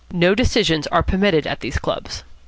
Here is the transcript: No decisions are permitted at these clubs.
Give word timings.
No 0.11 0.33
decisions 0.33 0.87
are 0.87 1.03
permitted 1.03 1.45
at 1.45 1.59
these 1.59 1.77
clubs. 1.77 2.23